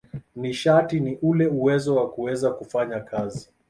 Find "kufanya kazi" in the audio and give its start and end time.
2.53-3.49